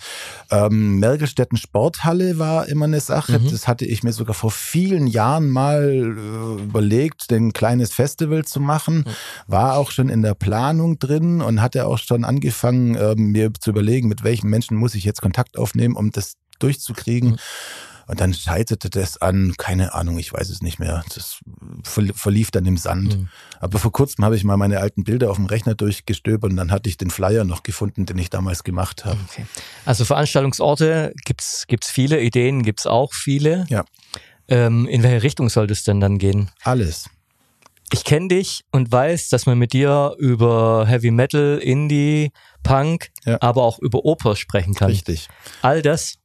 [0.50, 3.38] Ähm, Mergelstädten Sporthalle war immer eine Sache.
[3.38, 3.50] Mhm.
[3.50, 8.60] Das hatte ich mir sogar vor vielen Jahren mal äh, überlegt, ein kleines Festival zu
[8.60, 8.98] machen.
[8.98, 9.04] Mhm.
[9.48, 13.70] War auch schon in der Planung drin und hatte auch schon angefangen, äh, mir zu
[13.70, 17.30] überlegen, mit welchen Menschen muss ich jetzt Kontakt aufnehmen, um das durchzukriegen.
[17.30, 17.38] Mhm.
[18.08, 21.04] Und dann scheiterte das an, keine Ahnung, ich weiß es nicht mehr.
[21.14, 21.38] Das
[21.84, 23.16] verlief dann im Sand.
[23.16, 23.28] Mhm.
[23.60, 26.72] Aber vor kurzem habe ich mal meine alten Bilder auf dem Rechner durchgestöbert und dann
[26.72, 29.18] hatte ich den Flyer noch gefunden, den ich damals gemacht habe.
[29.30, 29.46] Okay.
[29.84, 33.66] Also Veranstaltungsorte gibt's gibt's viele, Ideen gibt's auch viele.
[33.68, 33.84] Ja.
[34.48, 36.50] Ähm, in welche Richtung soll das denn dann gehen?
[36.64, 37.08] Alles
[37.92, 43.38] ich kenne dich und weiß, dass man mit dir über Heavy Metal, Indie, Punk, ja.
[43.40, 44.90] aber auch über Oper sprechen kann.
[44.90, 45.28] Richtig.
[45.60, 46.18] All das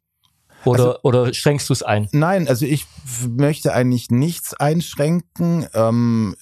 [0.63, 2.07] oder, also, oder schränkst du es ein?
[2.11, 2.85] Nein, also ich
[3.27, 5.67] möchte eigentlich nichts einschränken.
[5.73, 6.35] Ähm,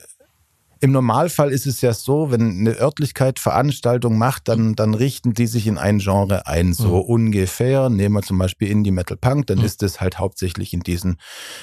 [0.80, 5.48] Im Normalfall ist es ja so, wenn eine Örtlichkeit Veranstaltung macht, dann, dann richten die
[5.48, 7.02] sich in ein Genre ein, so mhm.
[7.02, 7.90] ungefähr.
[7.90, 9.66] Nehmen wir zum Beispiel Indie Metal Punk, dann mhm.
[9.66, 11.18] ist es halt hauptsächlich in diesem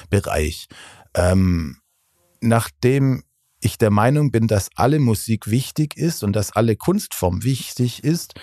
[0.09, 0.67] Bereich.
[1.15, 1.77] Ähm,
[2.41, 3.23] nachdem
[3.63, 8.35] ich der Meinung bin, dass alle Musik wichtig ist und dass alle Kunstform wichtig ist,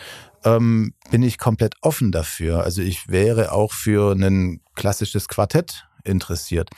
[0.44, 2.64] ähm, bin ich komplett offen dafür.
[2.64, 6.70] Also ich wäre auch für ein klassisches Quartett interessiert.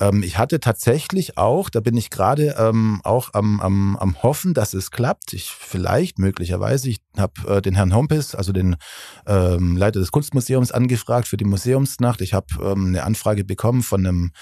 [0.00, 4.54] Ähm, ich hatte tatsächlich auch, da bin ich gerade ähm, auch am, am, am Hoffen,
[4.54, 5.32] dass es klappt.
[5.32, 8.76] Ich vielleicht, möglicherweise, ich habe äh, den Herrn Hompes, also den
[9.26, 12.20] ähm, Leiter des Kunstmuseums, angefragt für die Museumsnacht.
[12.20, 14.32] Ich habe ähm, eine Anfrage bekommen von einem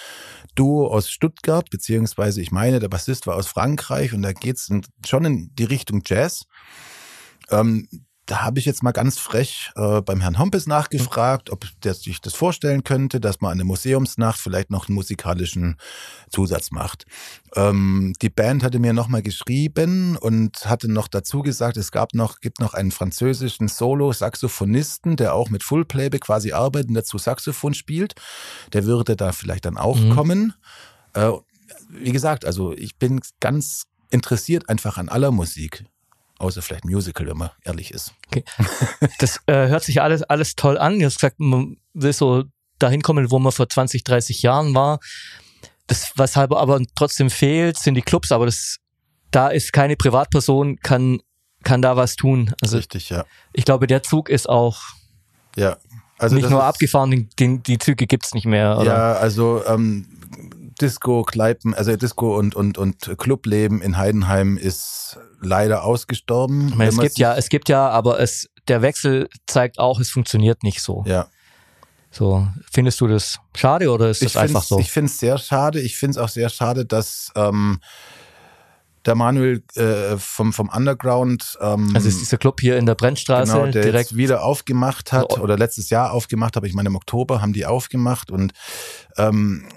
[0.55, 4.71] Duo aus Stuttgart, beziehungsweise ich meine, der Bassist war aus Frankreich und da geht's
[5.07, 6.45] schon in die Richtung Jazz.
[7.51, 7.88] Ähm,
[8.31, 12.21] da habe ich jetzt mal ganz frech äh, beim Herrn Hompes nachgefragt, ob der sich
[12.21, 15.77] das vorstellen könnte, dass man eine Museumsnacht vielleicht noch einen musikalischen
[16.31, 17.07] Zusatz macht.
[17.57, 22.38] Ähm, die Band hatte mir nochmal geschrieben und hatte noch dazu gesagt, es gab noch,
[22.40, 28.14] gibt noch einen französischen Solo-Saxophonisten, der auch mit Fullplayback quasi arbeitet und dazu Saxophon spielt.
[28.73, 30.14] Der würde da vielleicht dann auch mhm.
[30.14, 30.55] kommen.
[31.14, 31.33] Äh,
[31.88, 35.85] wie gesagt, also ich bin ganz interessiert einfach an aller Musik.
[36.40, 38.14] Außer vielleicht Musical, wenn man ehrlich ist.
[38.29, 38.44] Okay.
[39.18, 40.98] Das äh, hört sich alles, alles toll an.
[40.98, 42.44] Du hast gesagt, man will so
[42.79, 45.00] dahin kommen, wo man vor 20, 30 Jahren war.
[45.87, 48.79] Das, weshalb aber trotzdem fehlt, sind die Clubs, aber das,
[49.31, 51.20] da ist keine Privatperson, kann,
[51.62, 52.55] kann da was tun.
[52.62, 53.26] Also Richtig, ja.
[53.53, 54.81] Ich glaube, der Zug ist auch
[55.57, 55.76] ja.
[56.16, 58.79] also nicht nur abgefahren, den, die Züge gibt's nicht mehr.
[58.79, 58.87] Oder?
[58.87, 60.07] Ja, also ähm,
[60.81, 66.69] Disco, Kneipen, also Disco und, und, und Clubleben in Heidenheim ist leider ausgestorben.
[66.69, 70.11] Ich meine, es gibt ja, es gibt ja, aber es, der Wechsel zeigt auch, es
[70.11, 71.05] funktioniert nicht so.
[71.07, 71.29] Ja.
[72.11, 74.81] So, findest du das schade oder ist das einfach so?
[74.81, 75.81] Ich finde es sehr schade.
[75.81, 77.79] Ich finde es auch sehr schade, dass ähm,
[79.07, 81.57] der Manuel äh, vom, vom Underground.
[81.61, 85.33] Ähm, also ist dieser Club hier in der Brennstraße genau, der direkt wieder aufgemacht hat
[85.33, 85.40] So.
[85.40, 88.53] oder letztes Jahr aufgemacht, aber ich meine im Oktober haben die aufgemacht und
[89.16, 89.69] ähm,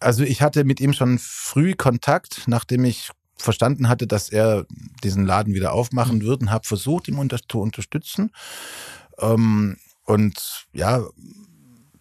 [0.00, 4.66] also ich hatte mit ihm schon früh Kontakt, nachdem ich verstanden hatte, dass er
[5.02, 8.32] diesen Laden wieder aufmachen wird und habe versucht, ihm unter zu unterstützen
[9.18, 11.04] ähm, und ja,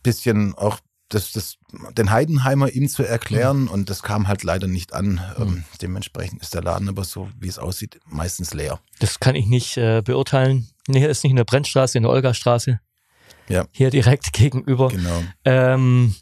[0.03, 0.79] bisschen auch
[1.09, 1.57] das, das,
[1.97, 5.21] den Heidenheimer ihm zu erklären und das kam halt leider nicht an.
[5.37, 8.79] Ähm, dementsprechend ist der Laden aber so, wie es aussieht, meistens leer.
[8.99, 10.69] Das kann ich nicht äh, beurteilen.
[10.87, 12.79] Nee, hier ist nicht in der Brennstraße, in der Olgastraße.
[13.47, 13.65] Ja.
[13.71, 14.89] Hier direkt gegenüber.
[14.89, 15.23] Genau.
[15.45, 16.15] Ähm,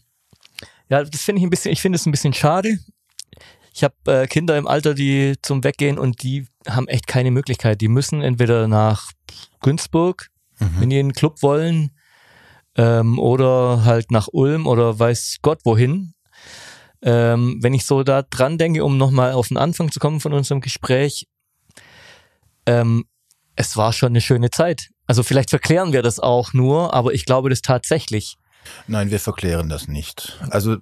[0.89, 2.80] ja, das finde ich ein bisschen, ich finde es ein bisschen schade.
[3.74, 7.82] Ich habe äh, Kinder im Alter, die zum Weggehen und die haben echt keine Möglichkeit.
[7.82, 9.12] Die müssen entweder nach
[9.62, 10.30] Günzburg,
[10.80, 11.91] wenn die in den Club wollen,
[12.78, 16.13] ähm, oder halt nach Ulm oder weiß Gott wohin.
[17.02, 20.34] Ähm, wenn ich so da dran denke, um nochmal auf den Anfang zu kommen von
[20.34, 21.28] unserem Gespräch,
[22.65, 23.06] ähm,
[23.56, 24.89] es war schon eine schöne Zeit.
[25.08, 28.38] Also vielleicht verklären wir das auch nur, aber ich glaube das tatsächlich.
[28.88, 30.39] Nein, wir verklären das nicht.
[30.49, 30.78] Also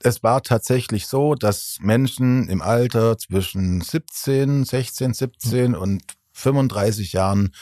[0.00, 7.52] es war tatsächlich so, dass Menschen im Alter zwischen 17, 16, 17 und 35 Jahren,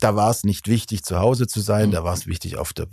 [0.00, 2.88] da war es nicht wichtig, zu Hause zu sein, da war es wichtig, auf der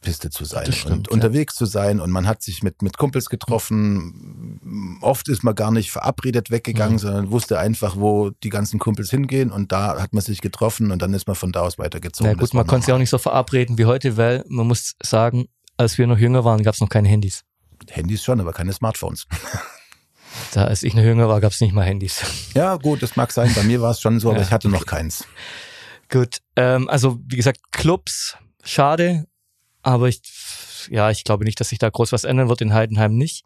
[0.00, 1.12] Piste zu sein stimmt, und ja.
[1.12, 4.98] unterwegs zu sein und man hat sich mit, mit Kumpels getroffen.
[5.02, 6.98] Oft ist man gar nicht verabredet weggegangen, Mhm.
[6.98, 11.00] sondern wusste einfach, wo die ganzen Kumpels hingehen und da hat man sich getroffen und
[11.02, 12.30] dann ist man von da aus weitergezogen.
[12.30, 14.94] Ja Das gut, man konnte ja auch nicht so verabreden wie heute, weil man muss
[15.02, 17.44] sagen, als wir noch jünger waren, gab es noch keine Handys.
[17.90, 19.26] Handys schon, aber keine Smartphones.
[20.52, 22.22] Da, als ich noch jünger war, gab es nicht mal Handys.
[22.54, 23.52] Ja, gut, das mag sein.
[23.54, 25.24] Bei mir war es schon so, aber Ja, ich hatte noch keins.
[26.08, 29.26] Gut, ähm, also wie gesagt, Clubs, schade,
[29.82, 30.20] aber ich,
[30.90, 33.44] ja, ich glaube nicht, dass sich da groß was ändern wird in Heidenheim nicht.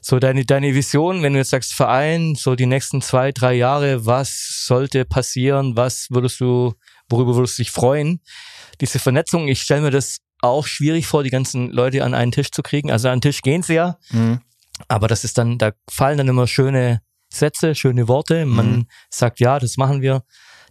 [0.00, 4.04] So deine, deine Vision, wenn du jetzt sagst Verein, so die nächsten zwei, drei Jahre,
[4.04, 6.74] was sollte passieren, was würdest du,
[7.08, 8.20] worüber würdest du dich freuen?
[8.80, 12.50] Diese Vernetzung, ich stelle mir das auch schwierig vor, die ganzen Leute an einen Tisch
[12.50, 12.90] zu kriegen.
[12.90, 14.40] Also an den Tisch gehen sie ja, Mhm.
[14.88, 17.00] aber das ist dann, da fallen dann immer schöne
[17.32, 18.44] Sätze, schöne Worte.
[18.44, 18.86] Man Mhm.
[19.08, 20.24] sagt, ja, das machen wir.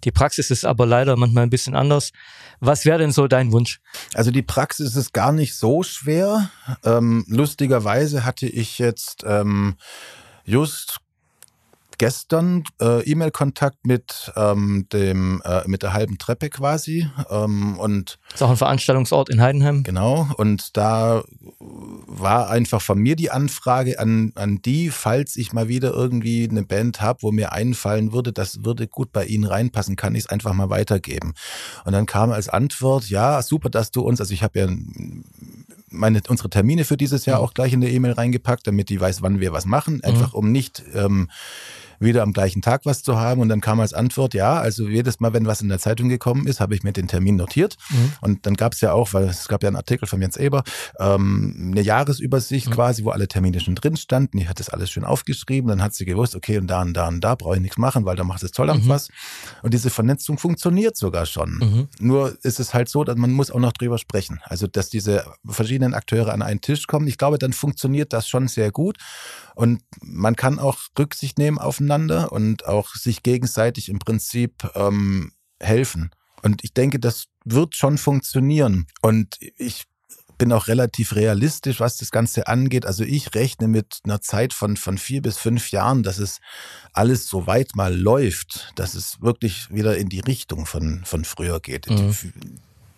[0.04, 2.12] Die Praxis ist aber leider manchmal ein bisschen anders.
[2.60, 3.80] Was wäre denn so dein Wunsch?
[4.14, 6.50] Also die Praxis ist gar nicht so schwer.
[6.84, 9.76] Ähm, lustigerweise hatte ich jetzt ähm,
[10.44, 11.00] just
[12.02, 18.42] gestern äh, E-Mail-Kontakt mit ähm, dem äh, mit der halben Treppe quasi ähm, und Ist
[18.42, 19.84] auch ein Veranstaltungsort in Heidenheim.
[19.84, 21.22] Genau, und da
[21.60, 26.64] war einfach von mir die Anfrage an, an die, falls ich mal wieder irgendwie eine
[26.64, 30.30] Band habe, wo mir einfallen würde, das würde gut bei Ihnen reinpassen, kann ich es
[30.30, 31.36] einfach mal weitergeben.
[31.86, 34.68] Und dann kam als Antwort, ja, super, dass du uns, also ich habe ja
[35.92, 39.22] meine, unsere Termine für dieses Jahr auch gleich in der E-Mail reingepackt, damit die weiß,
[39.22, 41.30] wann wir was machen, einfach um nicht ähm,
[42.02, 43.42] wieder am gleichen Tag was zu haben.
[43.42, 46.48] Und dann kam als Antwort, ja, also jedes Mal, wenn was in der Zeitung gekommen
[46.48, 47.78] ist, habe ich mir den Termin notiert.
[48.22, 50.64] Und dann gab es ja auch, weil es gab ja einen Artikel von Jens Eber,
[51.00, 54.38] ähm, eine Jahresübersicht quasi, wo alle Termine schon drin standen.
[54.38, 55.70] Die hat das alles schön aufgeschrieben.
[55.70, 58.06] Dann hat sie gewusst, okay, und da und da und da brauche ich nichts machen,
[58.06, 59.10] weil da macht das Zollamt was.
[59.62, 61.88] Und diese Vernetzung funktioniert sogar schon.
[62.00, 64.40] Nur ist es halt so, dass man muss auch noch drüber sprechen.
[64.44, 67.08] Also, dass diese verschiedenen Akteure an einen Tisch kommen.
[67.08, 68.98] Ich glaube, dann funktioniert das schon sehr gut.
[69.56, 76.12] Und man kann auch Rücksicht nehmen aufeinander und auch sich gegenseitig im Prinzip ähm, helfen.
[76.42, 78.88] Und ich denke, das wird schon funktionieren.
[79.02, 79.86] Und ich
[80.38, 82.88] bin auch relativ realistisch, was das Ganze angeht.
[82.88, 86.40] Also ich rechne mit einer Zeit von, von vier bis fünf Jahren, dass es
[86.94, 91.60] alles so weit mal läuft, dass es wirklich wieder in die Richtung von, von früher
[91.60, 91.88] geht.
[91.92, 92.16] Mhm.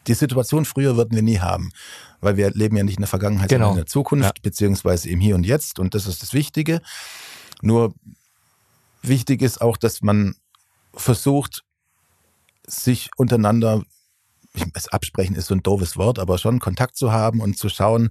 [0.08, 1.72] Die, Situation früher würden wir nie haben,
[2.22, 3.66] weil wir leben ja nicht in der Vergangenheit, Genau.
[3.68, 4.42] sondern in der Zukunft, Ja.
[4.42, 5.80] beziehungsweise im Hier und Jetzt.
[5.80, 6.82] Und das ist das Wichtige.
[7.62, 7.94] Nur
[9.02, 10.36] wichtig ist auch, dass man
[10.94, 11.64] versucht,
[12.66, 13.84] sich untereinander,
[14.56, 17.70] ich, das Absprechen ist so ein doofes Wort, aber schon Kontakt zu haben und zu
[17.70, 18.10] schauen,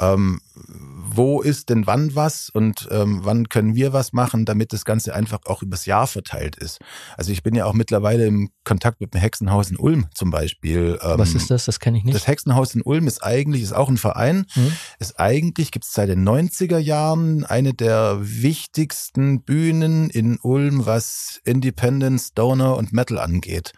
[0.00, 4.84] ähm, wo ist denn wann was und ähm, wann können wir was machen, damit das
[4.84, 6.78] Ganze einfach auch übers Jahr verteilt ist.
[7.16, 10.98] Also ich bin ja auch mittlerweile im Kontakt mit dem Hexenhaus in Ulm zum Beispiel.
[11.02, 11.66] Ähm, Was ist das?
[11.66, 12.14] Das kenne ich nicht.
[12.14, 14.72] das Hexenhaus in Ulm ist eigentlich, ist auch ein Verein, Mhm.
[14.98, 21.40] ist eigentlich, gibt es seit den 90er Jahren eine der wichtigsten Bühnen in Ulm, was
[21.44, 23.72] Independence, Stoner und Metal angeht.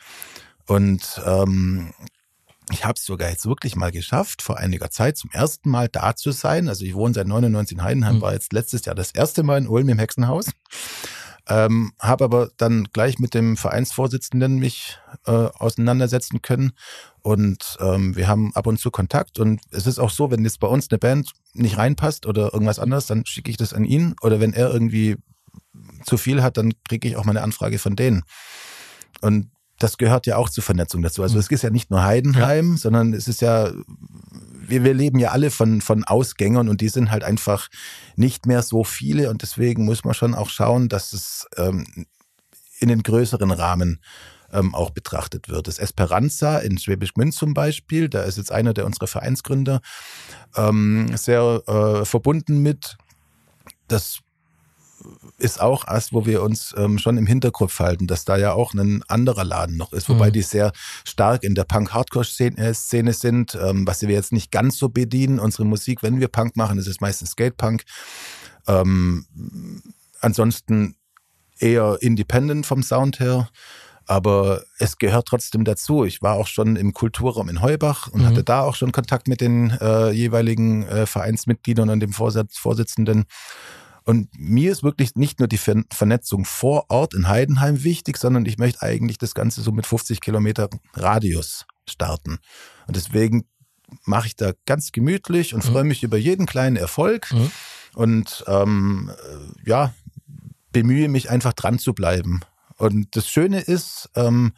[0.66, 1.92] Und ähm,
[2.70, 6.16] ich habe es sogar jetzt wirklich mal geschafft, vor einiger Zeit zum ersten Mal da
[6.16, 6.68] zu sein.
[6.68, 8.20] Also ich wohne seit 99 in Heidenheim, mhm.
[8.22, 10.50] war jetzt letztes Jahr das erste Mal in Ulm im Hexenhaus.
[11.48, 16.72] Ähm, habe aber dann gleich mit dem Vereinsvorsitzenden mich äh, auseinandersetzen können
[17.22, 20.58] und ähm, wir haben ab und zu Kontakt und es ist auch so, wenn jetzt
[20.58, 24.16] bei uns eine Band nicht reinpasst oder irgendwas anderes, dann schicke ich das an ihn
[24.22, 25.18] oder wenn er irgendwie
[26.04, 28.24] zu viel hat, dann kriege ich auch mal eine Anfrage von denen.
[29.20, 31.22] Und das gehört ja auch zur Vernetzung dazu.
[31.22, 31.40] Also mhm.
[31.40, 32.76] es ist ja nicht nur Heidenheim, ja.
[32.78, 33.70] sondern es ist ja,
[34.66, 37.68] wir, wir leben ja alle von, von Ausgängern und die sind halt einfach
[38.16, 42.06] nicht mehr so viele und deswegen muss man schon auch schauen, dass es ähm,
[42.78, 44.00] in den größeren Rahmen
[44.52, 45.66] ähm, auch betrachtet wird.
[45.68, 49.80] Das Esperanza in Schwäbisch Gmünd zum Beispiel, da ist jetzt einer der unserer Vereinsgründer
[50.56, 52.96] ähm, sehr äh, verbunden mit.
[53.88, 54.20] Das
[55.38, 58.74] ist auch was, wo wir uns ähm, schon im Hinterkopf halten, dass da ja auch
[58.74, 60.32] ein anderer Laden noch ist, wobei mhm.
[60.32, 60.72] die sehr
[61.04, 65.38] stark in der Punk-Hardcore-Szene sind, ähm, was wir jetzt nicht ganz so bedienen.
[65.38, 67.84] Unsere Musik, wenn wir Punk machen, das ist meistens Skate-Punk.
[68.66, 69.26] Ähm,
[70.20, 70.96] ansonsten
[71.58, 73.48] eher independent vom Sound her.
[74.08, 76.04] Aber es gehört trotzdem dazu.
[76.04, 78.26] Ich war auch schon im Kulturraum in Heubach und mhm.
[78.26, 83.24] hatte da auch schon Kontakt mit den äh, jeweiligen äh, Vereinsmitgliedern und dem Vorsitz Vorsitzenden.
[84.06, 88.56] Und mir ist wirklich nicht nur die Vernetzung vor Ort in Heidenheim wichtig, sondern ich
[88.56, 92.38] möchte eigentlich das Ganze so mit 50 Kilometer Radius starten.
[92.86, 93.46] Und deswegen
[94.04, 95.72] mache ich da ganz gemütlich und mhm.
[95.72, 97.50] freue mich über jeden kleinen Erfolg mhm.
[97.94, 99.10] und ähm,
[99.64, 99.92] ja,
[100.70, 102.42] bemühe mich einfach dran zu bleiben.
[102.76, 104.52] Und das Schöne ist, ähm,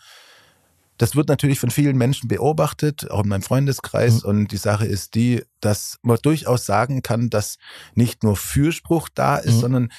[0.99, 4.23] das wird natürlich von vielen Menschen beobachtet, auch in meinem Freundeskreis.
[4.25, 4.29] Mhm.
[4.29, 7.59] Und die Sache ist die, dass man durchaus sagen kann, dass
[7.95, 9.61] nicht nur Fürspruch da ist, mhm.
[9.61, 9.93] sondern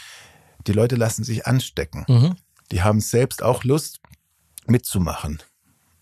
[0.68, 2.06] die Leute lassen sich anstecken.
[2.08, 2.36] Mhm.
[2.72, 4.02] Die haben selbst auch Lust
[4.68, 5.42] mitzumachen.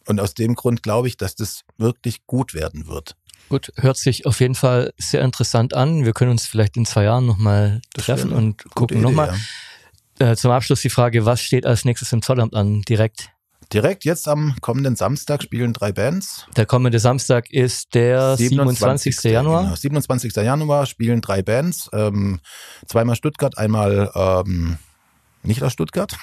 [0.08, 3.16] Und aus dem Grund glaube ich, dass das wirklich gut werden wird.
[3.50, 6.06] Gut, hört sich auf jeden Fall sehr interessant an.
[6.06, 9.38] Wir können uns vielleicht in zwei Jahren nochmal treffen und gucken nochmal.
[10.20, 10.32] Ja.
[10.32, 13.30] Äh, zum Abschluss die Frage, was steht als nächstes im Zollamt an direkt?
[13.74, 16.46] Direkt jetzt am kommenden Samstag spielen drei Bands.
[16.56, 19.16] Der kommende Samstag ist der 27.
[19.16, 19.32] 27.
[19.32, 19.64] Januar.
[19.64, 20.36] Genau, 27.
[20.36, 21.90] Januar spielen drei Bands.
[21.92, 22.40] Ähm,
[22.88, 24.78] zweimal Stuttgart, einmal ähm,
[25.44, 26.16] nicht aus Stuttgart.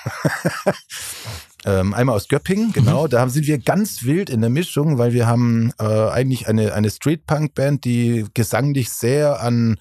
[1.64, 3.04] ähm, einmal aus Göppingen, genau.
[3.04, 3.10] Mhm.
[3.10, 6.90] Da sind wir ganz wild in der Mischung, weil wir haben äh, eigentlich eine, eine
[6.90, 9.76] Street-Punk-Band, die gesanglich sehr an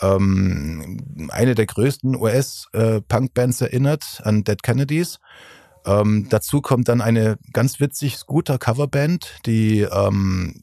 [0.00, 5.18] ähm, eine der größten US-Punk-Bands äh, erinnert, an Dead Kennedys.
[5.86, 10.62] Ähm, dazu kommt dann eine ganz witzig Scooter-Coverband, die ähm,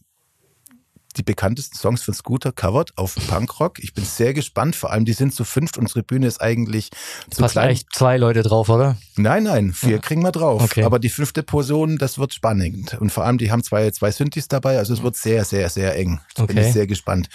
[1.17, 3.79] die bekanntesten Songs von Scooter covert auf Punkrock.
[3.79, 4.75] Ich bin sehr gespannt.
[4.75, 5.77] Vor allem, die sind zu fünft.
[5.77, 6.91] Unsere Bühne ist eigentlich
[7.29, 7.69] zu Passen klein.
[7.69, 8.97] echt zwei Leute drauf, oder?
[9.15, 9.97] Nein, nein, vier ja.
[9.97, 10.61] kriegen wir drauf.
[10.61, 10.83] Okay.
[10.83, 12.97] Aber die fünfte Person, das wird spannend.
[12.99, 14.77] Und vor allem, die haben zwei, zwei Synthes dabei.
[14.77, 16.19] Also es wird sehr, sehr, sehr eng.
[16.35, 16.53] Da okay.
[16.53, 17.29] bin ich sehr gespannt.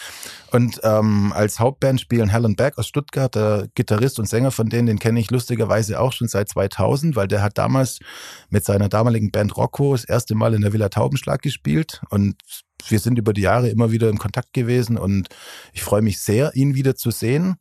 [0.53, 4.87] Und ähm, als Hauptband spielen Helen Beck aus Stuttgart, der Gitarrist und Sänger von denen,
[4.87, 8.01] den kenne ich lustigerweise auch schon seit 2000, weil der hat damals
[8.51, 12.37] mit seiner damaligen Band Rocco das erste Mal in der Villa Taubenschlag gespielt und
[12.89, 15.29] wir sind über die Jahre immer wieder in Kontakt gewesen und
[15.73, 17.57] ich freue mich sehr, ihn wieder zu sehen.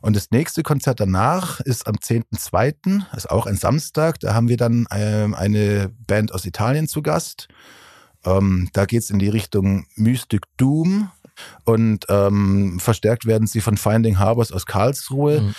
[0.00, 4.20] Und das nächste Konzert danach ist am 10.2., ist auch ein Samstag.
[4.20, 7.48] Da haben wir dann ähm, eine Band aus Italien zu Gast.
[8.24, 11.10] Ähm, da geht es in die Richtung Mystic Doom
[11.64, 15.40] und ähm, verstärkt werden sie von Finding Harbors aus Karlsruhe.
[15.40, 15.54] Mhm.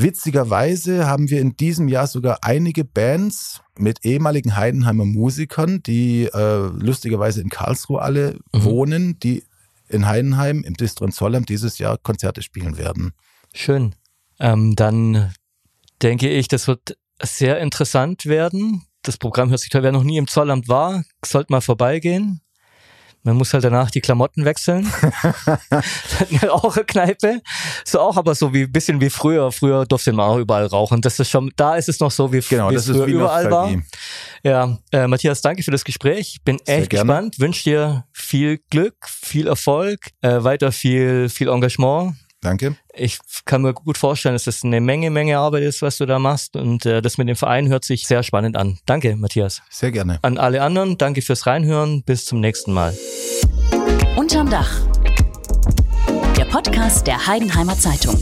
[0.00, 6.66] Witzigerweise haben wir in diesem Jahr sogar einige Bands mit ehemaligen Heidenheimer Musikern, die äh,
[6.68, 8.64] lustigerweise in Karlsruhe alle mhm.
[8.64, 9.44] wohnen, die
[9.88, 13.12] in Heidenheim im Distro Zollheim dieses Jahr Konzerte spielen werden.
[13.52, 13.94] Schön.
[14.38, 15.32] Ähm, dann
[16.00, 18.82] denke ich, das wird sehr interessant werden.
[19.02, 19.82] Das Programm hört sich toll.
[19.82, 22.40] Wer noch nie im Zollamt war, sollte mal vorbeigehen.
[23.28, 24.90] Man muss halt danach die Klamotten wechseln.
[26.30, 27.42] eine Raucherkneipe.
[27.84, 29.52] So auch aber so wie bisschen wie früher.
[29.52, 31.02] Früher durfte man auch überall rauchen.
[31.02, 33.70] Das ist schon, da ist es noch so, wie, genau, wie es früher überall war.
[34.42, 36.38] Ja, äh, Matthias, danke für das Gespräch.
[36.42, 37.04] Bin Sehr echt gerne.
[37.04, 37.38] gespannt.
[37.38, 42.14] Wünsche dir viel Glück, viel Erfolg, äh, weiter viel, viel Engagement.
[42.40, 42.76] Danke.
[42.94, 46.18] Ich kann mir gut vorstellen, dass das eine Menge, Menge Arbeit ist, was du da
[46.18, 46.54] machst.
[46.56, 48.78] Und äh, das mit dem Verein hört sich sehr spannend an.
[48.86, 49.62] Danke, Matthias.
[49.70, 50.18] Sehr gerne.
[50.22, 52.02] An alle anderen, danke fürs Reinhören.
[52.04, 52.96] Bis zum nächsten Mal.
[54.16, 54.70] Unterm Dach.
[56.36, 58.16] Der Podcast der Heidenheimer Zeitung.